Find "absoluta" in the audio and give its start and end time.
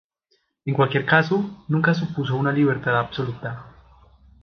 2.97-3.67